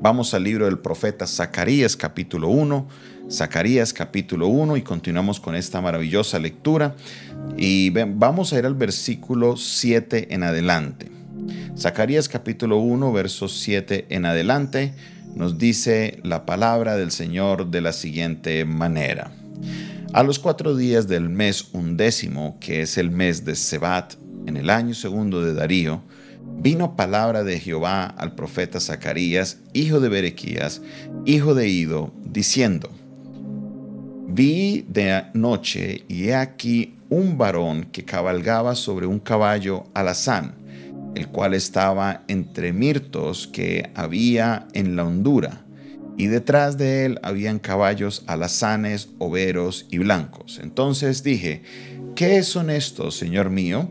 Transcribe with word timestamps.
Vamos 0.00 0.32
al 0.32 0.44
libro 0.44 0.66
del 0.66 0.78
profeta 0.78 1.26
Zacarías 1.26 1.96
capítulo 1.96 2.48
1, 2.50 2.88
Zacarías 3.32 3.92
capítulo 3.92 4.46
1 4.46 4.76
y 4.76 4.82
continuamos 4.82 5.40
con 5.40 5.56
esta 5.56 5.80
maravillosa 5.80 6.38
lectura 6.38 6.94
y 7.56 7.90
vamos 7.90 8.52
a 8.52 8.58
ir 8.60 8.66
al 8.66 8.76
versículo 8.76 9.56
7 9.56 10.32
en 10.32 10.44
adelante. 10.44 11.10
Zacarías 11.76 12.28
capítulo 12.28 12.78
1, 12.78 13.12
versos 13.12 13.58
7 13.58 14.06
en 14.10 14.24
adelante 14.24 14.94
nos 15.34 15.58
dice 15.58 16.20
la 16.22 16.46
palabra 16.46 16.96
del 16.96 17.10
Señor 17.10 17.72
de 17.72 17.80
la 17.80 17.92
siguiente 17.92 18.64
manera. 18.64 19.32
A 20.12 20.22
los 20.22 20.38
cuatro 20.38 20.76
días 20.76 21.08
del 21.08 21.28
mes 21.28 21.70
undécimo, 21.72 22.56
que 22.60 22.82
es 22.82 22.98
el 22.98 23.10
mes 23.10 23.44
de 23.44 23.56
Sebat, 23.56 24.14
en 24.46 24.56
el 24.56 24.70
año 24.70 24.94
segundo 24.94 25.44
de 25.44 25.54
Darío, 25.54 26.02
vino 26.60 26.96
palabra 26.96 27.44
de 27.44 27.60
Jehová 27.60 28.04
al 28.04 28.34
profeta 28.34 28.80
Zacarías, 28.80 29.58
hijo 29.72 30.00
de 30.00 30.08
Berequías, 30.08 30.82
hijo 31.24 31.54
de 31.54 31.68
Ido, 31.68 32.12
diciendo, 32.24 32.90
Vi 34.26 34.84
de 34.88 35.24
noche 35.34 36.04
y 36.08 36.28
he 36.28 36.34
aquí 36.34 36.96
un 37.08 37.38
varón 37.38 37.84
que 37.92 38.04
cabalgaba 38.04 38.74
sobre 38.74 39.06
un 39.06 39.20
caballo 39.20 39.84
alazán, 39.94 40.54
el 41.14 41.28
cual 41.28 41.54
estaba 41.54 42.24
entre 42.28 42.72
mirtos 42.72 43.46
que 43.46 43.90
había 43.94 44.66
en 44.74 44.96
la 44.96 45.04
hondura, 45.04 45.64
y 46.16 46.26
detrás 46.26 46.76
de 46.76 47.06
él 47.06 47.20
habían 47.22 47.60
caballos 47.60 48.24
alazanes, 48.26 49.10
overos 49.18 49.86
y 49.90 49.98
blancos. 49.98 50.58
Entonces 50.60 51.22
dije, 51.22 51.62
¿qué 52.16 52.42
son 52.42 52.70
estos, 52.70 53.16
Señor 53.16 53.48
mío? 53.50 53.88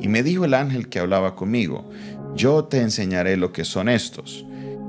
Y 0.00 0.08
me 0.08 0.22
dijo 0.22 0.44
el 0.44 0.54
ángel 0.54 0.88
que 0.88 0.98
hablaba 0.98 1.34
conmigo, 1.34 1.88
yo 2.34 2.64
te 2.64 2.80
enseñaré 2.80 3.36
lo 3.36 3.52
que 3.52 3.64
son 3.64 3.88
estos. 3.88 4.44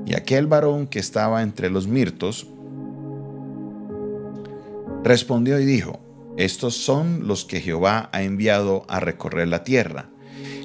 Y 0.06 0.16
aquel 0.16 0.48
varón 0.48 0.88
que 0.88 1.00
estaba 1.00 1.44
entre 1.44 1.70
los 1.70 1.88
mirtos 1.88 2.48
respondió 5.04 5.60
y 5.60 5.66
dijo, 5.66 6.00
estos 6.38 6.76
son 6.76 7.28
los 7.28 7.46
que 7.46 7.62
Jehová 7.62 8.10
ha 8.12 8.24
enviado 8.24 8.86
a 8.88 9.00
recorrer 9.00 9.48
la 9.48 9.64
tierra. 9.64 10.10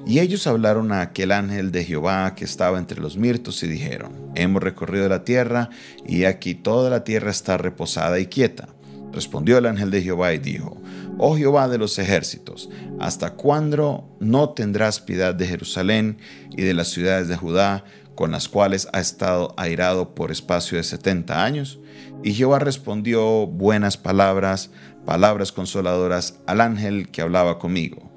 Y 0.06 0.20
ellos 0.20 0.46
hablaron 0.46 0.92
a 0.92 1.02
aquel 1.02 1.32
ángel 1.32 1.70
de 1.70 1.84
Jehová 1.84 2.34
que 2.34 2.44
estaba 2.46 2.78
entre 2.78 3.00
los 3.00 3.18
mirtos 3.18 3.62
y 3.62 3.66
dijeron, 3.66 4.30
hemos 4.34 4.62
recorrido 4.62 5.08
la 5.08 5.24
tierra 5.24 5.68
y 6.06 6.24
aquí 6.24 6.54
toda 6.54 6.88
la 6.88 7.04
tierra 7.04 7.30
está 7.30 7.58
reposada 7.58 8.18
y 8.18 8.26
quieta. 8.26 8.68
Respondió 9.12 9.58
el 9.58 9.66
ángel 9.66 9.90
de 9.90 10.02
Jehová 10.02 10.32
y 10.32 10.38
dijo, 10.38 10.77
Oh 11.20 11.36
Jehová 11.36 11.66
de 11.66 11.78
los 11.78 11.98
ejércitos, 11.98 12.70
¿hasta 13.00 13.34
cuándo 13.34 14.08
no 14.20 14.50
tendrás 14.50 15.00
piedad 15.00 15.34
de 15.34 15.48
Jerusalén 15.48 16.18
y 16.56 16.62
de 16.62 16.74
las 16.74 16.88
ciudades 16.88 17.26
de 17.26 17.36
Judá, 17.36 17.84
con 18.14 18.30
las 18.30 18.48
cuales 18.48 18.86
ha 18.92 19.00
estado 19.00 19.52
airado 19.56 20.14
por 20.14 20.30
espacio 20.30 20.78
de 20.78 20.84
setenta 20.84 21.44
años? 21.44 21.80
Y 22.22 22.34
Jehová 22.34 22.60
respondió 22.60 23.48
buenas 23.48 23.96
palabras, 23.96 24.70
palabras 25.04 25.50
consoladoras 25.50 26.38
al 26.46 26.60
ángel 26.60 27.08
que 27.08 27.20
hablaba 27.20 27.58
conmigo. 27.58 28.12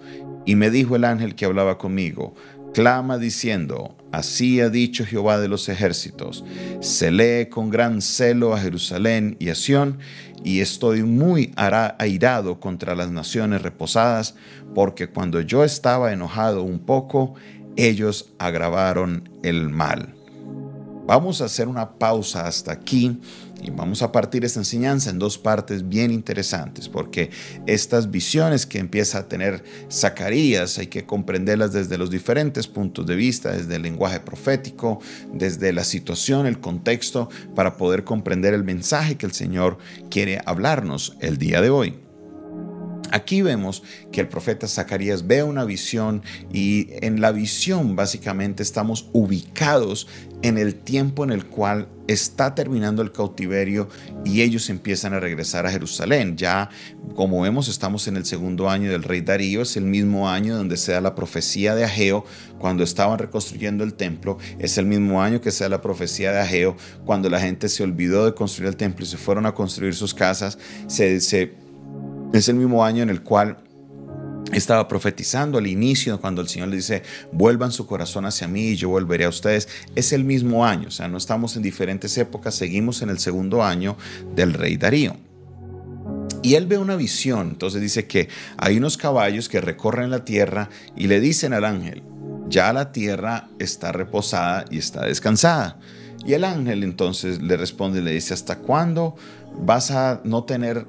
Y 0.46 0.56
me 0.56 0.70
dijo 0.70 0.96
el 0.96 1.06
ángel 1.06 1.34
que 1.34 1.46
hablaba 1.46 1.80
conmigo, 1.80 2.36
clama 2.74 3.18
diciendo, 3.18 3.96
así 4.12 4.62
ha 4.62 4.70
dicho 4.70 5.06
Jehová 5.06 5.40
de 5.40 5.48
los 5.48 5.70
ejércitos, 5.70 6.44
se 6.80 7.12
lee 7.12 7.48
con 7.50 7.70
gran 7.70 8.02
celo 8.02 8.54
a 8.54 8.60
Jerusalén 8.60 9.36
y 9.40 9.50
a 9.50 9.56
Sión, 9.56 10.00
y 10.44 10.62
estoy 10.62 11.04
muy 11.04 11.54
airado 11.56 12.60
contra 12.60 12.96
las 12.96 13.12
naciones 13.12 13.62
reposadas, 13.62 14.36
porque 14.74 15.08
cuando 15.08 15.42
yo 15.42 15.64
estaba 15.64 16.14
enojado 16.14 16.64
un 16.64 16.80
poco, 16.80 17.36
ellos 17.76 18.34
agravaron 18.40 19.30
el 19.44 19.70
mal. 19.70 20.16
Vamos 21.06 21.42
a 21.42 21.46
hacer 21.46 21.68
una 21.68 21.98
pausa 21.98 22.48
hasta 22.48 22.72
aquí 22.72 23.20
y 23.62 23.70
vamos 23.70 24.02
a 24.02 24.12
partir 24.12 24.46
esta 24.46 24.60
enseñanza 24.60 25.10
en 25.10 25.20
dos 25.20 25.38
partes 25.38 25.88
bien 25.88 26.12
interesantes, 26.12 26.90
porque 26.90 27.30
estas 27.68 28.10
visiones 28.12 28.66
que 28.66 28.80
empieza 28.80 29.20
a 29.20 29.28
tener 29.28 29.64
Zacarías 29.92 30.78
hay 30.78 30.88
que 30.88 31.06
comprenderlas 31.06 31.74
desde 31.74 31.98
los 31.98 32.09
diferentes 32.09 32.68
puntos 32.68 33.06
de 33.06 33.16
vista, 33.16 33.52
desde 33.52 33.75
el 33.75 33.81
lenguaje 33.81 34.20
profético, 34.20 35.00
desde 35.34 35.74
la 35.74 35.84
situación, 35.84 36.46
el 36.46 36.59
contexto, 36.59 37.30
para 37.56 37.78
poder 37.78 38.04
comprender 38.04 38.54
el 38.54 38.64
mensaje 38.64 39.18
que 39.18 39.25
el 39.25 39.34
Señor 39.34 39.78
quiere 40.09 40.42
hablarnos 40.46 41.18
el 41.20 41.38
día 41.38 41.62
de 41.62 41.70
hoy. 41.70 42.11
Aquí 43.12 43.42
vemos 43.42 43.84
que 44.12 44.22
el 44.22 44.28
profeta 44.28 44.68
Zacarías 44.68 45.28
ve 45.28 45.44
una 45.44 45.66
visión 45.66 46.24
y 46.52 46.88
en 47.06 47.22
la 47.22 47.32
visión 47.32 47.96
básicamente 47.96 48.64
estamos 48.64 49.10
ubicados 49.14 50.08
en 50.42 50.58
el 50.58 50.76
tiempo 50.76 51.24
en 51.24 51.32
el 51.32 51.46
cual 51.46 51.88
está 52.08 52.56
terminando 52.56 53.02
el 53.02 53.12
cautiverio 53.12 53.88
y 54.26 54.42
ellos 54.42 54.70
empiezan 54.70 55.14
a 55.14 55.20
regresar 55.20 55.66
a 55.66 55.72
Jerusalén. 55.72 56.36
Ya, 56.36 56.70
como 57.16 57.42
vemos, 57.42 57.68
estamos 57.68 58.08
en 58.08 58.18
el 58.18 58.26
segundo 58.26 58.70
año 58.70 58.92
del 58.92 59.04
rey 59.04 59.22
Darío, 59.22 59.62
es 59.62 59.78
el 59.78 59.86
mismo 59.86 60.30
año 60.30 60.56
donde 60.56 60.78
se 60.78 60.92
da 60.92 61.02
la 61.02 61.16
profecía 61.16 61.76
de 61.76 61.84
Ageo 61.84 62.26
cuando 62.60 62.84
estaban 62.84 63.20
reconstruyendo 63.20 63.84
el 63.84 63.94
templo, 63.94 64.38
es 64.60 64.78
el 64.78 64.86
mismo 64.86 65.22
año 65.22 65.42
que 65.42 65.52
se 65.52 65.64
da 65.64 65.70
la 65.70 65.82
profecía 65.82 66.32
de 66.32 66.40
Ageo 66.40 66.76
cuando 67.06 67.30
la 67.30 67.40
gente 67.40 67.70
se 67.70 67.84
olvidó 67.84 68.26
de 68.26 68.34
construir 68.34 68.70
el 68.70 68.78
templo 68.78 69.06
y 69.06 69.08
se 69.08 69.18
fueron 69.18 69.46
a 69.46 69.54
construir 69.54 69.96
sus 69.96 70.14
casas, 70.14 70.58
se, 70.88 71.54
es 72.34 72.50
el 72.50 72.56
mismo 72.56 72.84
año 72.86 73.03
en 73.03 73.09
el 73.09 73.22
cual 73.22 73.58
estaba 74.53 74.88
profetizando 74.88 75.58
al 75.58 75.68
inicio, 75.68 76.19
cuando 76.19 76.42
el 76.42 76.50
Señor 76.50 76.69
le 76.69 76.78
dice, 76.78 77.03
vuelvan 77.31 77.72
su 77.72 77.88
corazón 77.88 78.25
hacia 78.25 78.47
mí 78.47 78.69
y 78.69 78.75
yo 78.75 78.90
volveré 78.90 79.25
a 79.25 79.30
ustedes. 79.30 79.68
Es 79.96 80.12
el 80.12 80.24
mismo 80.24 80.66
año, 80.66 80.90
o 80.90 80.92
sea, 80.92 81.08
no 81.08 81.18
estamos 81.18 81.56
en 81.56 81.62
diferentes 81.62 82.18
épocas, 82.18 82.56
seguimos 82.56 83.02
en 83.02 83.09
el 83.09 83.19
segundo 83.19 83.64
año 83.64 83.97
del 84.36 84.53
rey 84.53 84.78
Darío. 84.78 85.16
Y 86.44 86.56
él 86.56 86.66
ve 86.66 86.78
una 86.78 86.96
visión, 86.96 87.50
entonces 87.50 87.81
dice 87.81 88.08
que 88.08 88.28
hay 88.58 88.78
unos 88.78 88.98
caballos 88.98 89.48
que 89.48 89.62
recorren 89.62 90.09
la 90.09 90.25
tierra 90.25 90.69
y 90.96 91.08
le 91.08 91.19
dicen 91.19 91.53
al 91.53 91.66
ángel, 91.66 92.03
ya 92.50 92.74
la 92.74 92.92
tierra 92.92 93.48
está 93.59 93.92
reposada 93.92 94.66
y 94.69 94.80
está 94.80 95.06
descansada. 95.06 95.80
Y 96.25 96.34
el 96.34 96.44
ángel 96.44 96.84
entonces 96.84 97.42
le 97.42 97.58
responde 97.58 98.00
y 98.00 98.03
le 98.03 98.12
dice, 98.12 98.34
¿hasta 98.34 98.58
cuándo 98.58 99.16
vas 99.59 99.92
a 99.92 100.22
no 100.24 100.44
tener 100.44 100.86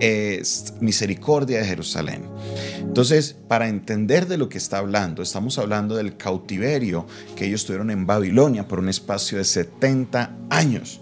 es 0.00 0.74
misericordia 0.80 1.58
de 1.58 1.66
Jerusalén. 1.66 2.22
Entonces, 2.78 3.36
para 3.46 3.68
entender 3.68 4.26
de 4.26 4.38
lo 4.38 4.48
que 4.48 4.58
está 4.58 4.78
hablando, 4.78 5.22
estamos 5.22 5.58
hablando 5.58 5.96
del 5.96 6.16
cautiverio 6.16 7.06
que 7.36 7.46
ellos 7.46 7.64
tuvieron 7.64 7.90
en 7.90 8.06
Babilonia 8.06 8.66
por 8.66 8.78
un 8.78 8.88
espacio 8.88 9.38
de 9.38 9.44
70 9.44 10.36
años. 10.50 11.00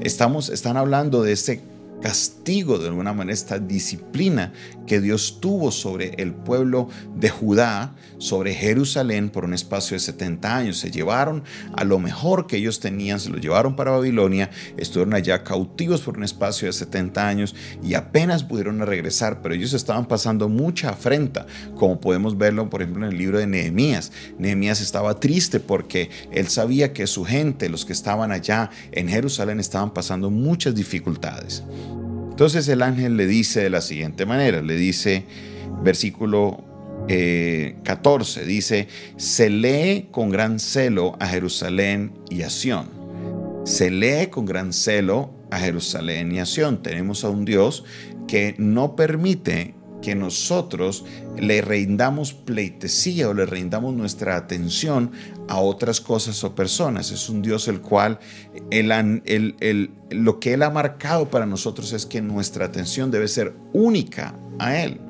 Estamos, 0.00 0.50
están 0.50 0.76
hablando 0.76 1.22
de 1.22 1.32
ese 1.32 1.62
castigo, 2.04 2.76
de 2.76 2.88
alguna 2.88 3.14
manera, 3.14 3.32
esta 3.32 3.58
disciplina 3.58 4.52
que 4.86 5.00
Dios 5.00 5.38
tuvo 5.40 5.70
sobre 5.70 6.10
el 6.18 6.34
pueblo 6.34 6.90
de 7.16 7.30
Judá, 7.30 7.94
sobre 8.18 8.52
Jerusalén 8.52 9.30
por 9.30 9.46
un 9.46 9.54
espacio 9.54 9.94
de 9.94 10.00
70 10.00 10.54
años. 10.54 10.78
Se 10.78 10.90
llevaron 10.90 11.44
a 11.74 11.82
lo 11.84 11.98
mejor 11.98 12.46
que 12.46 12.58
ellos 12.58 12.78
tenían, 12.78 13.20
se 13.20 13.30
lo 13.30 13.38
llevaron 13.38 13.74
para 13.74 13.92
Babilonia, 13.92 14.50
estuvieron 14.76 15.14
allá 15.14 15.44
cautivos 15.44 16.02
por 16.02 16.18
un 16.18 16.24
espacio 16.24 16.66
de 16.66 16.74
70 16.74 17.26
años 17.26 17.54
y 17.82 17.94
apenas 17.94 18.44
pudieron 18.44 18.80
regresar, 18.80 19.40
pero 19.40 19.54
ellos 19.54 19.72
estaban 19.72 20.04
pasando 20.04 20.50
mucha 20.50 20.90
afrenta, 20.90 21.46
como 21.74 22.00
podemos 22.00 22.36
verlo, 22.36 22.68
por 22.68 22.82
ejemplo, 22.82 23.06
en 23.06 23.12
el 23.12 23.18
libro 23.18 23.38
de 23.38 23.46
Nehemías. 23.46 24.12
Nehemías 24.38 24.82
estaba 24.82 25.20
triste 25.20 25.58
porque 25.58 26.10
él 26.32 26.48
sabía 26.48 26.92
que 26.92 27.06
su 27.06 27.24
gente, 27.24 27.70
los 27.70 27.86
que 27.86 27.94
estaban 27.94 28.30
allá 28.30 28.68
en 28.92 29.08
Jerusalén, 29.08 29.58
estaban 29.58 29.94
pasando 29.94 30.30
muchas 30.30 30.74
dificultades. 30.74 31.62
Entonces 32.34 32.66
el 32.66 32.82
ángel 32.82 33.16
le 33.16 33.28
dice 33.28 33.62
de 33.62 33.70
la 33.70 33.80
siguiente 33.80 34.26
manera, 34.26 34.60
le 34.60 34.74
dice, 34.74 35.22
versículo 35.84 36.64
14, 37.06 38.42
eh, 38.42 38.44
dice, 38.44 38.88
se 39.16 39.50
lee 39.50 40.08
con 40.10 40.30
gran 40.30 40.58
celo 40.58 41.14
a 41.20 41.28
Jerusalén 41.28 42.12
y 42.28 42.42
a 42.42 42.50
Sión. 42.50 42.88
Se 43.64 43.88
lee 43.88 44.30
con 44.32 44.46
gran 44.46 44.72
celo 44.72 45.32
a 45.52 45.60
Jerusalén 45.60 46.32
y 46.32 46.40
a 46.40 46.46
Sión. 46.46 46.82
Tenemos 46.82 47.22
a 47.22 47.28
un 47.28 47.44
Dios 47.44 47.84
que 48.26 48.56
no 48.58 48.96
permite 48.96 49.76
que 50.04 50.14
nosotros 50.14 51.04
le 51.38 51.62
rindamos 51.62 52.34
pleitesía 52.34 53.30
o 53.30 53.34
le 53.34 53.46
rindamos 53.46 53.94
nuestra 53.94 54.36
atención 54.36 55.12
a 55.48 55.60
otras 55.60 56.02
cosas 56.02 56.44
o 56.44 56.54
personas. 56.54 57.10
Es 57.10 57.30
un 57.30 57.40
Dios 57.40 57.68
el 57.68 57.80
cual 57.80 58.18
lo 60.10 60.40
que 60.40 60.52
Él 60.52 60.62
ha 60.62 60.70
marcado 60.70 61.30
para 61.30 61.46
nosotros 61.46 61.92
es 61.94 62.04
que 62.04 62.20
nuestra 62.20 62.66
atención 62.66 63.10
debe 63.10 63.28
ser 63.28 63.54
única 63.72 64.34
a 64.58 64.76
Él. 64.76 65.00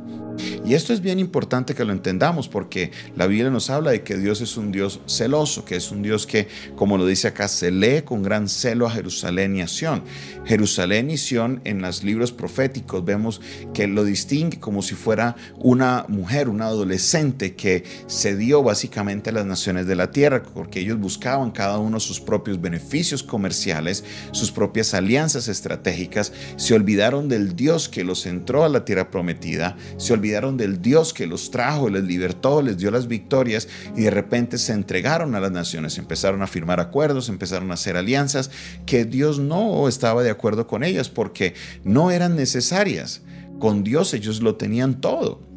Y 0.64 0.74
esto 0.74 0.92
es 0.92 1.00
bien 1.00 1.18
importante 1.18 1.74
que 1.74 1.84
lo 1.84 1.92
entendamos 1.92 2.48
porque 2.48 2.90
la 3.16 3.26
Biblia 3.26 3.50
nos 3.50 3.70
habla 3.70 3.90
de 3.90 4.02
que 4.02 4.16
Dios 4.16 4.40
es 4.40 4.56
un 4.56 4.72
Dios 4.72 5.00
celoso, 5.06 5.64
que 5.64 5.76
es 5.76 5.90
un 5.90 6.02
Dios 6.02 6.26
que, 6.26 6.48
como 6.74 6.96
lo 6.96 7.06
dice 7.06 7.28
acá, 7.28 7.48
se 7.48 7.70
lee 7.70 8.02
con 8.02 8.22
gran 8.22 8.48
celo 8.48 8.86
a 8.86 8.90
Jerusalén 8.90 9.56
y 9.56 9.60
a 9.60 9.68
Sión. 9.68 10.02
Jerusalén 10.46 11.10
y 11.10 11.18
Sión 11.18 11.60
en 11.64 11.82
los 11.82 12.02
libros 12.02 12.32
proféticos 12.32 13.04
vemos 13.04 13.40
que 13.72 13.86
lo 13.86 14.04
distingue 14.04 14.58
como 14.58 14.82
si 14.82 14.94
fuera 14.94 15.36
una 15.58 16.06
mujer, 16.08 16.48
una 16.48 16.66
adolescente 16.66 17.54
que 17.54 17.84
se 18.06 18.36
dio 18.36 18.62
básicamente 18.62 19.30
a 19.30 19.32
las 19.32 19.46
naciones 19.46 19.86
de 19.86 19.96
la 19.96 20.10
tierra 20.10 20.42
porque 20.42 20.80
ellos 20.80 20.98
buscaban 20.98 21.50
cada 21.50 21.78
uno 21.78 22.00
sus 22.00 22.20
propios 22.20 22.60
beneficios 22.60 23.22
comerciales, 23.22 24.04
sus 24.32 24.50
propias 24.50 24.94
alianzas 24.94 25.48
estratégicas, 25.48 26.32
se 26.56 26.74
olvidaron 26.74 27.28
del 27.28 27.56
Dios 27.56 27.88
que 27.88 28.04
los 28.04 28.26
entró 28.26 28.64
a 28.64 28.68
la 28.68 28.84
tierra 28.84 29.10
prometida, 29.10 29.76
del 30.24 30.80
Dios 30.80 31.12
que 31.12 31.26
los 31.26 31.50
trajo, 31.50 31.88
les 31.90 32.02
libertó, 32.04 32.62
les 32.62 32.78
dio 32.78 32.90
las 32.90 33.06
victorias 33.06 33.68
y 33.94 34.02
de 34.02 34.10
repente 34.10 34.58
se 34.58 34.72
entregaron 34.72 35.34
a 35.34 35.40
las 35.40 35.52
naciones, 35.52 35.98
empezaron 35.98 36.42
a 36.42 36.46
firmar 36.46 36.80
acuerdos, 36.80 37.28
empezaron 37.28 37.70
a 37.70 37.74
hacer 37.74 37.96
alianzas 37.96 38.50
que 38.86 39.04
Dios 39.04 39.38
no 39.38 39.86
estaba 39.86 40.22
de 40.22 40.30
acuerdo 40.30 40.66
con 40.66 40.82
ellas 40.82 41.08
porque 41.08 41.54
no 41.84 42.10
eran 42.10 42.36
necesarias. 42.36 43.22
Con 43.58 43.84
Dios 43.84 44.14
ellos 44.14 44.40
lo 44.40 44.56
tenían 44.56 45.00
todo. 45.00 45.53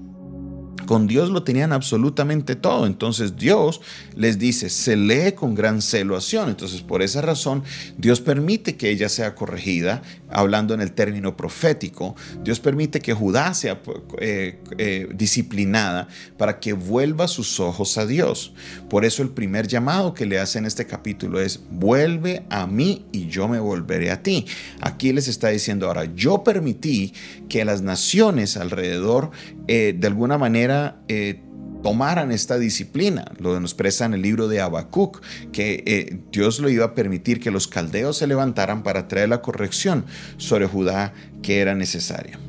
Con 0.87 1.05
Dios 1.05 1.29
lo 1.29 1.43
tenían 1.43 1.73
absolutamente 1.73 2.55
todo. 2.55 2.87
Entonces 2.87 3.35
Dios 3.35 3.81
les 4.15 4.39
dice, 4.39 4.69
se 4.69 4.95
lee 4.95 5.33
con 5.33 5.53
gran 5.53 5.83
celoación. 5.83 6.49
Entonces 6.49 6.81
por 6.81 7.03
esa 7.03 7.21
razón 7.21 7.63
Dios 7.97 8.21
permite 8.21 8.77
que 8.77 8.89
ella 8.89 9.09
sea 9.09 9.35
corregida, 9.35 10.01
hablando 10.29 10.73
en 10.73 10.81
el 10.81 10.93
término 10.93 11.37
profético. 11.37 12.15
Dios 12.43 12.59
permite 12.59 12.99
que 12.99 13.13
Judá 13.13 13.53
sea 13.53 13.81
eh, 14.19 14.59
eh, 14.77 15.09
disciplinada 15.13 16.07
para 16.37 16.59
que 16.59 16.73
vuelva 16.73 17.27
sus 17.27 17.59
ojos 17.59 17.97
a 17.97 18.05
Dios. 18.05 18.53
Por 18.89 19.05
eso 19.05 19.21
el 19.21 19.29
primer 19.29 19.67
llamado 19.67 20.13
que 20.13 20.25
le 20.25 20.39
hace 20.39 20.57
en 20.57 20.65
este 20.65 20.87
capítulo 20.87 21.39
es, 21.39 21.61
vuelve 21.69 22.45
a 22.49 22.65
mí 22.65 23.05
y 23.11 23.27
yo 23.27 23.47
me 23.47 23.59
volveré 23.59 24.11
a 24.11 24.23
ti. 24.23 24.45
Aquí 24.81 25.11
les 25.13 25.27
está 25.27 25.49
diciendo 25.49 25.87
ahora, 25.87 26.05
yo 26.15 26.43
permití 26.43 27.13
que 27.49 27.65
las 27.65 27.81
naciones 27.81 28.57
alrededor 28.57 29.31
eh, 29.67 29.93
de 29.97 30.07
alguna 30.07 30.37
manera 30.37 30.76
eh, 31.07 31.41
tomaran 31.83 32.31
esta 32.31 32.57
disciplina. 32.57 33.31
Lo 33.39 33.59
nos 33.59 33.71
expresa 33.71 34.05
en 34.05 34.13
el 34.13 34.21
libro 34.21 34.47
de 34.47 34.61
Habacuc, 34.61 35.21
que 35.51 35.83
eh, 35.85 36.19
Dios 36.31 36.59
lo 36.59 36.69
iba 36.69 36.85
a 36.85 36.95
permitir 36.95 37.39
que 37.39 37.51
los 37.51 37.67
caldeos 37.67 38.17
se 38.17 38.27
levantaran 38.27 38.83
para 38.83 39.07
traer 39.07 39.29
la 39.29 39.41
corrección 39.41 40.05
sobre 40.37 40.67
Judá 40.67 41.13
que 41.41 41.59
era 41.59 41.75
necesaria. 41.75 42.39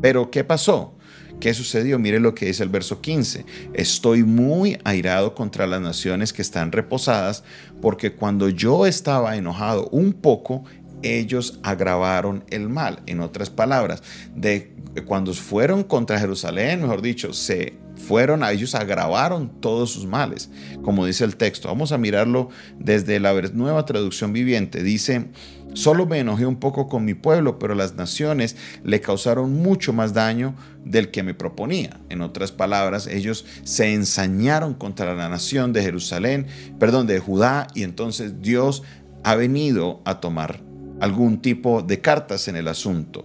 Pero, 0.00 0.30
¿qué 0.30 0.44
pasó? 0.44 0.94
¿Qué 1.40 1.52
sucedió? 1.52 1.98
Mire 1.98 2.20
lo 2.20 2.34
que 2.34 2.46
dice 2.46 2.62
el 2.62 2.68
verso 2.68 3.00
15. 3.00 3.44
Estoy 3.74 4.22
muy 4.22 4.78
airado 4.84 5.34
contra 5.34 5.66
las 5.66 5.80
naciones 5.80 6.32
que 6.32 6.42
están 6.42 6.72
reposadas, 6.72 7.44
porque 7.80 8.12
cuando 8.12 8.48
yo 8.48 8.86
estaba 8.86 9.36
enojado 9.36 9.88
un 9.88 10.12
poco, 10.12 10.64
ellos 11.02 11.60
agravaron 11.62 12.44
el 12.50 12.68
mal. 12.68 13.02
En 13.06 13.20
otras 13.20 13.50
palabras, 13.50 14.02
de 14.34 14.74
cuando 15.06 15.34
fueron 15.34 15.82
contra 15.82 16.18
Jerusalén, 16.18 16.82
mejor 16.82 17.02
dicho, 17.02 17.32
se 17.32 17.78
fueron 17.96 18.42
a 18.42 18.52
ellos 18.52 18.74
agravaron 18.74 19.60
todos 19.60 19.90
sus 19.90 20.06
males, 20.06 20.50
como 20.82 21.06
dice 21.06 21.24
el 21.24 21.36
texto. 21.36 21.68
Vamos 21.68 21.92
a 21.92 21.98
mirarlo 21.98 22.48
desde 22.78 23.20
la 23.20 23.32
nueva 23.52 23.84
traducción 23.84 24.32
viviente. 24.32 24.82
Dice, 24.82 25.28
solo 25.74 26.06
me 26.06 26.18
enojé 26.18 26.46
un 26.46 26.56
poco 26.56 26.88
con 26.88 27.04
mi 27.04 27.14
pueblo, 27.14 27.58
pero 27.58 27.74
las 27.74 27.94
naciones 27.94 28.56
le 28.82 29.00
causaron 29.00 29.52
mucho 29.52 29.92
más 29.92 30.12
daño 30.12 30.54
del 30.84 31.10
que 31.10 31.22
me 31.22 31.34
proponía. 31.34 32.00
En 32.08 32.20
otras 32.20 32.52
palabras, 32.52 33.06
ellos 33.06 33.44
se 33.62 33.94
ensañaron 33.94 34.74
contra 34.74 35.14
la 35.14 35.28
nación 35.28 35.72
de 35.72 35.82
Jerusalén, 35.82 36.46
perdón, 36.78 37.06
de 37.06 37.20
Judá, 37.20 37.68
y 37.74 37.82
entonces 37.82 38.42
Dios 38.42 38.82
ha 39.22 39.36
venido 39.36 40.02
a 40.04 40.20
tomar 40.20 40.60
algún 41.00 41.40
tipo 41.40 41.82
de 41.82 42.00
cartas 42.00 42.48
en 42.48 42.56
el 42.56 42.68
asunto. 42.68 43.24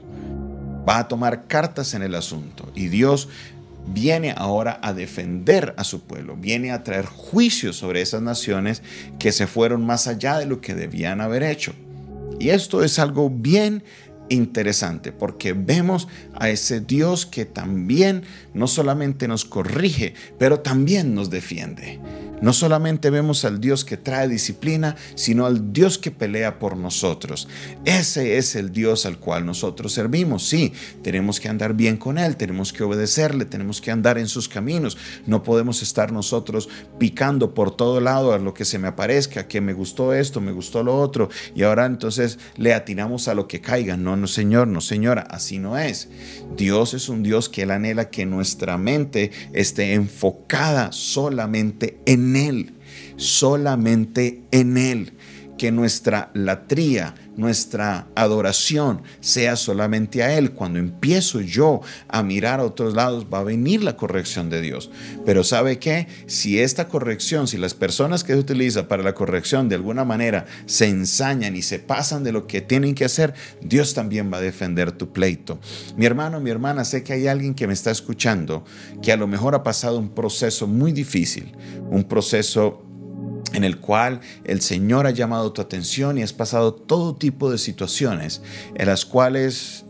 Va 0.88 1.00
a 1.00 1.08
tomar 1.08 1.48
cartas 1.48 1.94
en 1.94 2.04
el 2.04 2.16
asunto. 2.16 2.72
Y 2.76 2.88
Dios 2.88 3.30
viene 3.94 4.34
ahora 4.36 4.80
a 4.82 4.94
defender 4.94 5.74
a 5.78 5.84
su 5.84 6.02
pueblo, 6.02 6.36
viene 6.36 6.72
a 6.72 6.84
traer 6.84 7.06
juicio 7.06 7.74
sobre 7.74 8.02
esas 8.02 8.22
naciones 8.22 8.82
que 9.18 9.32
se 9.32 9.48
fueron 9.48 9.86
más 9.86 10.08
allá 10.08 10.38
de 10.38 10.46
lo 10.46 10.62
que 10.62 10.76
debían 10.76 11.22
haber 11.22 11.44
hecho. 11.44 11.74
Y 12.40 12.50
esto 12.50 12.84
es 12.84 13.00
algo 13.00 13.30
bien 13.30 13.84
interesante 14.30 15.12
porque 15.12 15.54
vemos 15.54 16.08
a 16.36 16.50
ese 16.50 16.82
Dios 16.82 17.26
que 17.26 17.46
también 17.46 18.24
no 18.54 18.68
solamente 18.68 19.28
nos 19.28 19.44
corrige, 19.44 20.14
pero 20.38 20.60
también 20.60 21.16
nos 21.16 21.30
defiende. 21.30 22.00
No 22.42 22.54
solamente 22.54 23.10
vemos 23.10 23.44
al 23.44 23.60
Dios 23.60 23.84
que 23.84 23.98
trae 23.98 24.28
disciplina, 24.28 24.96
sino 25.16 25.46
al 25.46 25.74
Dios 25.74 25.98
que 25.98 26.12
pelea 26.12 26.58
por 26.58 26.78
nosotros. 26.78 27.48
Ese 27.84 28.38
es 28.38 28.56
el 28.56 28.72
Dios 28.72 29.06
al 29.06 29.20
cual 29.20 29.46
nosotros 29.46 29.92
servimos. 29.92 30.48
Sí, 30.48 30.74
tenemos 31.04 31.40
que 31.40 31.50
andar 31.50 31.74
bien 31.74 31.98
con 31.98 32.18
Él, 32.18 32.38
tenemos 32.38 32.72
que 32.72 32.84
obedecerle, 32.84 33.46
tenemos 33.46 33.82
que 33.82 33.92
andar 33.92 34.18
en 34.18 34.28
sus 34.28 34.48
caminos. 34.48 34.98
No 35.26 35.44
podemos 35.44 35.82
estar 35.82 36.14
nosotros 36.14 36.70
picando 36.98 37.54
por 37.54 37.76
todo 37.76 38.00
lado 38.00 38.34
a 38.34 38.40
lo 38.40 38.54
que 38.54 38.66
se 38.66 38.80
me 38.80 38.88
aparezca, 38.88 39.48
que 39.48 39.60
me 39.60 39.74
gustó 39.74 40.14
esto, 40.14 40.40
me 40.40 40.52
gustó 40.52 40.84
lo 40.84 40.98
otro, 40.98 41.30
y 41.56 41.64
ahora 41.64 41.86
entonces 41.86 42.40
le 42.56 42.74
atinamos 42.74 43.28
a 43.28 43.34
lo 43.34 43.48
que 43.48 43.62
caiga. 43.62 43.98
No, 43.98 44.16
no, 44.16 44.28
Señor, 44.28 44.68
no, 44.68 44.82
Señora, 44.82 45.28
así 45.30 45.60
no 45.60 45.78
es. 45.78 46.10
Dios 46.56 46.94
es 46.94 47.10
un 47.10 47.24
Dios 47.24 47.50
que 47.50 47.64
Él 47.64 47.72
anhela 47.72 48.10
que 48.10 48.26
nuestra 48.26 48.78
mente 48.78 49.32
esté 49.54 49.94
enfocada 49.94 50.92
solamente 50.92 52.00
en 52.06 52.29
él, 52.36 52.74
solamente 53.18 54.42
en 54.52 54.78
Él. 54.78 55.14
Que 55.60 55.72
nuestra 55.72 56.32
latría, 56.34 57.16
nuestra 57.36 58.08
adoración 58.16 59.02
sea 59.20 59.58
solamente 59.58 60.24
a 60.24 60.38
Él. 60.38 60.52
Cuando 60.52 60.80
empiezo 60.80 61.42
yo 61.42 61.82
a 62.08 62.24
mirar 62.24 62.62
a 62.62 62.64
otros 62.64 62.94
lados, 62.94 63.28
va 63.32 63.40
a 63.40 63.44
venir 63.44 63.84
la 63.84 63.98
corrección 63.98 64.50
de 64.50 64.62
Dios. 64.62 64.90
Pero 65.26 65.44
¿sabe 65.44 65.78
qué? 65.78 66.08
Si 66.28 66.60
esta 66.60 66.88
corrección, 66.88 67.48
si 67.48 67.58
las 67.58 67.74
personas 67.74 68.24
que 68.24 68.34
se 68.34 68.40
utiliza 68.40 68.88
para 68.88 69.04
la 69.04 69.14
corrección 69.14 69.68
de 69.68 69.76
alguna 69.76 70.06
manera 70.06 70.46
se 70.66 70.88
ensañan 70.88 71.58
y 71.58 71.62
se 71.62 71.80
pasan 71.80 72.24
de 72.24 72.32
lo 72.32 72.48
que 72.48 72.62
tienen 72.62 72.96
que 72.96 73.04
hacer, 73.04 73.34
Dios 73.62 73.94
también 73.94 74.32
va 74.32 74.38
a 74.38 74.42
defender 74.42 74.94
tu 74.94 75.12
pleito. 75.12 75.60
Mi 75.98 76.06
hermano, 76.06 76.40
mi 76.40 76.52
hermana, 76.52 76.86
sé 76.86 77.04
que 77.04 77.12
hay 77.12 77.28
alguien 77.28 77.54
que 77.54 77.68
me 77.68 77.74
está 77.74 77.92
escuchando 77.92 78.64
que 79.02 79.12
a 79.12 79.18
lo 79.18 79.28
mejor 79.28 79.56
ha 79.56 79.64
pasado 79.64 80.00
un 80.00 80.16
proceso 80.16 80.68
muy 80.68 80.94
difícil, 80.94 81.52
un 81.90 82.06
proceso 82.06 82.86
en 83.54 83.64
el 83.64 83.78
cual 83.78 84.22
el 84.44 84.62
Señor 84.62 85.08
ha 85.08 85.12
llamado 85.12 85.52
tu 85.54 85.62
atención 85.62 86.18
y 86.18 86.24
has 86.24 86.34
pasado 86.34 86.74
todo 86.74 87.16
tipo 87.16 87.52
de 87.52 87.58
situaciones 87.58 88.42
en 88.76 88.88
las 88.88 89.06
cuales 89.06 89.86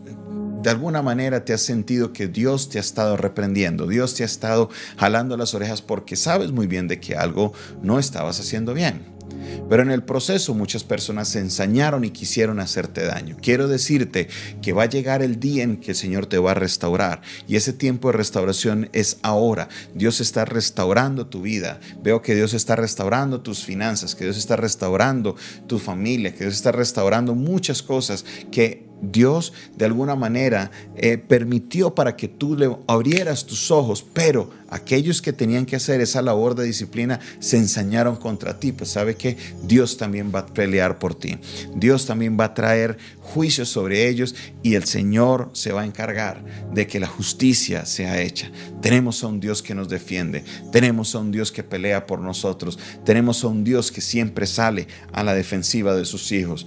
de 0.62 0.70
alguna 0.70 1.00
manera 1.02 1.44
te 1.44 1.54
has 1.54 1.62
sentido 1.62 2.12
que 2.12 2.28
Dios 2.28 2.68
te 2.68 2.78
ha 2.78 2.80
estado 2.80 3.16
reprendiendo, 3.16 3.86
Dios 3.86 4.14
te 4.14 4.22
ha 4.22 4.26
estado 4.26 4.68
jalando 4.98 5.36
las 5.36 5.54
orejas 5.54 5.80
porque 5.80 6.16
sabes 6.16 6.52
muy 6.52 6.66
bien 6.66 6.86
de 6.86 7.00
que 7.00 7.16
algo 7.16 7.52
no 7.82 7.98
estabas 7.98 8.40
haciendo 8.40 8.74
bien. 8.74 9.19
Pero 9.68 9.82
en 9.82 9.90
el 9.90 10.02
proceso 10.02 10.54
muchas 10.54 10.84
personas 10.84 11.28
se 11.28 11.38
ensañaron 11.38 12.04
y 12.04 12.10
quisieron 12.10 12.60
hacerte 12.60 13.04
daño. 13.04 13.36
Quiero 13.40 13.68
decirte 13.68 14.28
que 14.62 14.72
va 14.72 14.84
a 14.84 14.88
llegar 14.88 15.22
el 15.22 15.38
día 15.38 15.62
en 15.62 15.76
que 15.76 15.92
el 15.92 15.96
Señor 15.96 16.26
te 16.26 16.38
va 16.38 16.52
a 16.52 16.54
restaurar 16.54 17.22
y 17.46 17.56
ese 17.56 17.72
tiempo 17.72 18.08
de 18.08 18.18
restauración 18.18 18.90
es 18.92 19.18
ahora. 19.22 19.68
Dios 19.94 20.20
está 20.20 20.44
restaurando 20.44 21.26
tu 21.26 21.42
vida. 21.42 21.80
Veo 22.02 22.22
que 22.22 22.34
Dios 22.34 22.54
está 22.54 22.76
restaurando 22.76 23.40
tus 23.40 23.64
finanzas, 23.64 24.14
que 24.14 24.24
Dios 24.24 24.38
está 24.38 24.56
restaurando 24.56 25.36
tu 25.66 25.78
familia, 25.78 26.32
que 26.32 26.44
Dios 26.44 26.54
está 26.54 26.72
restaurando 26.72 27.34
muchas 27.34 27.82
cosas 27.82 28.24
que 28.50 28.89
Dios 29.02 29.52
de 29.76 29.84
alguna 29.84 30.14
manera 30.14 30.70
eh, 30.96 31.18
permitió 31.18 31.94
para 31.94 32.16
que 32.16 32.28
tú 32.28 32.56
le 32.56 32.76
abrieras 32.86 33.46
tus 33.46 33.70
ojos, 33.70 34.04
pero 34.12 34.50
aquellos 34.68 35.20
que 35.20 35.32
tenían 35.32 35.66
que 35.66 35.76
hacer 35.76 36.00
esa 36.00 36.22
labor 36.22 36.54
de 36.54 36.64
disciplina 36.64 37.20
se 37.38 37.56
ensañaron 37.56 38.16
contra 38.16 38.58
ti. 38.58 38.72
Pues 38.72 38.90
sabe 38.90 39.16
que 39.16 39.36
Dios 39.62 39.96
también 39.96 40.32
va 40.34 40.40
a 40.40 40.46
pelear 40.46 40.98
por 40.98 41.14
ti. 41.14 41.38
Dios 41.74 42.06
también 42.06 42.36
va 42.38 42.46
a 42.46 42.54
traer 42.54 42.98
juicios 43.20 43.68
sobre 43.68 44.08
ellos 44.08 44.34
y 44.62 44.74
el 44.74 44.84
Señor 44.84 45.50
se 45.52 45.72
va 45.72 45.82
a 45.82 45.86
encargar 45.86 46.44
de 46.72 46.86
que 46.86 47.00
la 47.00 47.06
justicia 47.06 47.86
sea 47.86 48.20
hecha. 48.20 48.50
Tenemos 48.80 49.22
a 49.22 49.28
un 49.28 49.40
Dios 49.40 49.62
que 49.62 49.74
nos 49.74 49.88
defiende, 49.88 50.44
tenemos 50.72 51.14
a 51.14 51.18
un 51.18 51.30
Dios 51.30 51.52
que 51.52 51.62
pelea 51.62 52.06
por 52.06 52.20
nosotros, 52.20 52.78
tenemos 53.04 53.44
a 53.44 53.48
un 53.48 53.64
Dios 53.64 53.92
que 53.92 54.00
siempre 54.00 54.46
sale 54.46 54.88
a 55.12 55.22
la 55.22 55.34
defensiva 55.34 55.94
de 55.94 56.04
sus 56.04 56.32
hijos. 56.32 56.66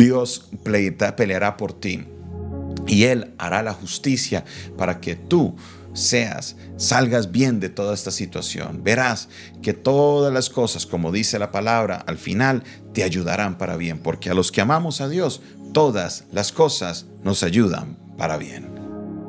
Dios 0.00 0.48
peleará 0.64 1.56
por 1.58 1.72
ti 1.72 2.06
y 2.86 3.04
Él 3.04 3.34
hará 3.36 3.62
la 3.62 3.74
justicia 3.74 4.44
para 4.78 4.98
que 4.98 5.14
tú 5.14 5.56
seas, 5.92 6.56
salgas 6.76 7.30
bien 7.30 7.60
de 7.60 7.68
toda 7.68 7.92
esta 7.92 8.10
situación. 8.10 8.82
Verás 8.82 9.28
que 9.60 9.74
todas 9.74 10.32
las 10.32 10.48
cosas, 10.48 10.86
como 10.86 11.12
dice 11.12 11.38
la 11.38 11.50
palabra, 11.50 12.02
al 12.06 12.16
final 12.16 12.64
te 12.94 13.02
ayudarán 13.02 13.58
para 13.58 13.76
bien, 13.76 13.98
porque 13.98 14.30
a 14.30 14.34
los 14.34 14.50
que 14.50 14.62
amamos 14.62 15.02
a 15.02 15.08
Dios, 15.08 15.42
todas 15.74 16.24
las 16.32 16.50
cosas 16.50 17.06
nos 17.22 17.42
ayudan 17.42 17.98
para 18.16 18.38
bien. 18.38 18.70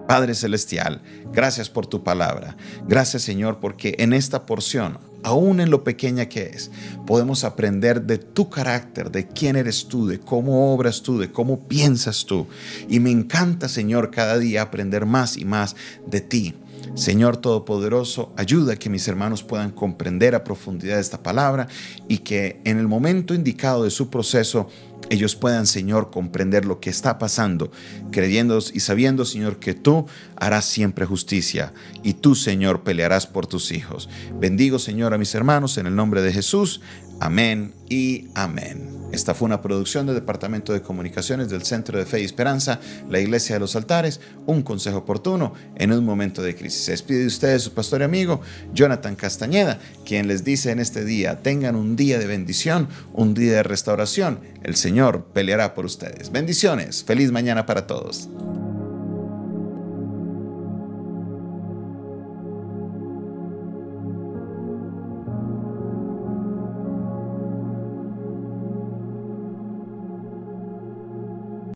Padre 0.08 0.36
Celestial, 0.36 1.02
gracias 1.34 1.70
por 1.70 1.86
tu 1.86 2.04
palabra. 2.04 2.56
Gracias 2.88 3.24
Señor 3.24 3.60
porque 3.60 3.96
en 4.00 4.14
esta 4.14 4.46
porción, 4.46 5.00
aún 5.24 5.60
en 5.60 5.70
lo 5.70 5.84
pequeña 5.84 6.28
que 6.28 6.44
es, 6.48 6.72
podemos 7.06 7.44
aprender 7.44 8.04
de 8.04 8.18
tu 8.18 8.50
carácter, 8.50 9.12
de 9.12 9.28
quién 9.28 9.56
eres 9.56 9.88
tú, 9.88 10.08
de 10.08 10.20
cómo 10.20 10.74
obras 10.74 11.02
tú, 11.02 11.20
de 11.20 11.32
cómo 11.32 11.68
piensas 11.68 12.26
tú. 12.26 12.48
Y 12.90 13.00
me 13.00 13.12
encanta 13.12 13.70
Señor 13.70 14.12
cada 14.12 14.38
día 14.38 14.62
aprender 14.62 15.06
más 15.06 15.38
y 15.38 15.46
más 15.46 15.76
de 16.08 16.22
ti. 16.22 16.56
Señor 16.96 17.38
Todopoderoso, 17.38 18.34
ayuda 18.38 18.74
a 18.74 18.76
que 18.76 18.90
mis 18.90 19.08
hermanos 19.08 19.44
puedan 19.44 19.72
comprender 19.72 20.36
a 20.36 20.44
profundidad 20.44 21.00
esta 21.00 21.24
palabra 21.24 21.68
y 22.08 22.20
que 22.20 22.62
en 22.66 22.78
el 22.78 22.88
momento 22.88 23.34
indicado 23.34 23.84
de 23.84 23.92
su 23.92 24.10
proceso 24.10 24.68
ellos 25.10 25.36
puedan, 25.36 25.68
Señor, 25.68 26.10
comprender 26.10 26.66
lo 26.66 26.80
que 26.80 26.90
está 26.90 27.18
pasando, 27.18 27.72
creyendo 28.12 28.60
y 28.74 28.80
sabiendo, 28.80 29.26
Señor, 29.26 29.60
que 29.60 29.74
tú 29.74 30.06
harás 30.38 30.66
siempre 30.66 31.06
justicia 31.06 31.74
y 32.04 32.14
tú, 32.14 32.36
Señor, 32.36 32.84
pelearás 32.84 33.28
por 33.28 33.48
tus 33.48 33.72
hijos. 33.72 34.10
Bendigo, 34.40 34.80
Señor, 34.80 35.14
a 35.14 35.18
mis 35.18 35.36
hermanos 35.36 35.78
en 35.78 35.88
el 35.88 35.96
nombre 35.96 36.22
de 36.22 36.32
Jesús. 36.32 36.82
Amén 37.20 37.74
y 37.90 38.30
amén. 38.36 39.01
Esta 39.12 39.34
fue 39.34 39.46
una 39.46 39.62
producción 39.62 40.06
del 40.06 40.16
Departamento 40.16 40.74
de 40.74 40.82
Comunicaciones 40.82 41.50
del 41.50 41.64
Centro 41.64 41.98
de 42.00 42.06
Fe 42.06 42.22
y 42.22 42.26
Esperanza, 42.26 42.80
la 43.10 43.20
Iglesia 43.20 43.56
de 43.56 43.60
los 43.60 43.76
Altares, 43.76 44.22
un 44.46 44.62
consejo 44.62 45.00
oportuno 45.00 45.54
en 45.76 45.92
un 45.92 46.06
momento 46.06 46.42
de 46.42 46.56
crisis. 46.56 46.86
Se 46.86 46.92
despide 46.92 47.20
de 47.20 47.28
ustedes 47.28 47.64
su 47.64 47.74
pastor 47.74 48.02
y 48.02 48.06
amigo, 48.06 48.42
Jonathan 48.74 49.16
Castañeda, 49.16 49.80
quien 50.06 50.28
les 50.28 50.44
dice 50.44 50.72
en 50.72 50.80
este 50.80 51.04
día, 51.04 51.42
tengan 51.42 51.76
un 51.76 51.96
día 51.96 52.20
de 52.20 52.28
bendición, 52.28 52.88
un 53.14 53.34
día 53.34 53.54
de 53.54 53.64
restauración. 53.64 54.40
El 54.64 54.76
Señor 54.76 55.26
peleará 55.34 55.74
por 55.74 55.86
ustedes. 55.86 56.32
Bendiciones. 56.32 57.04
Feliz 57.04 57.32
mañana 57.32 57.66
para 57.66 57.88
todos. 57.88 58.30